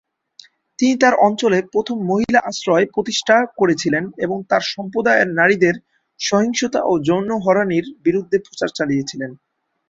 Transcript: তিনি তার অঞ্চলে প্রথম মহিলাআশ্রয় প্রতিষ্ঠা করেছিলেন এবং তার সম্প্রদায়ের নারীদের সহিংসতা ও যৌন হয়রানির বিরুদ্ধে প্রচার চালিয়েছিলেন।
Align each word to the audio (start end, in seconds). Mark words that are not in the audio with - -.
তিনি 0.79 0.93
তার 1.01 1.15
অঞ্চলে 1.27 1.59
প্রথম 1.73 1.97
মহিলাআশ্রয় 2.09 2.85
প্রতিষ্ঠা 2.93 3.37
করেছিলেন 3.59 4.03
এবং 4.25 4.37
তার 4.49 4.63
সম্প্রদায়ের 4.73 5.29
নারীদের 5.39 5.75
সহিংসতা 6.19 6.79
ও 6.83 7.03
যৌন 7.07 7.29
হয়রানির 7.43 7.85
বিরুদ্ধে 8.05 8.37
প্রচার 8.45 8.69
চালিয়েছিলেন। 8.77 9.31